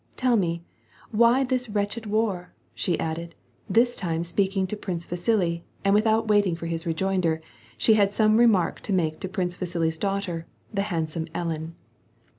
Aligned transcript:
—Tell 0.25 0.35
me, 0.35 0.63
why 1.11 1.43
this 1.43 1.69
wretched 1.69 2.07
war?" 2.07 2.55
she 2.73 2.99
added, 2.99 3.35
this 3.69 3.93
time 3.93 4.23
speaking 4.23 4.65
to 4.65 4.75
Prince 4.75 5.05
Vasili, 5.05 5.63
and 5.85 5.93
without 5.93 6.27
waiting 6.27 6.55
for 6.55 6.65
his 6.65 6.87
rejoinder, 6.87 7.39
she 7.77 7.93
had 7.93 8.11
some 8.11 8.37
remark 8.37 8.79
to 8.79 8.93
make 8.93 9.19
to 9.19 9.29
Prince 9.29 9.57
Vasili's 9.57 9.99
daughter, 9.99 10.47
the 10.73 10.81
handsome 10.89 11.27
Ellen. 11.35 11.75